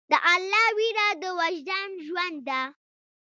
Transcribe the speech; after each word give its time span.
د 0.11 0.13
الله 0.33 0.65
ویره 0.77 1.07
د 1.21 1.23
وجدان 1.39 1.89
ژوند 2.05 2.39
ده. 2.47 2.61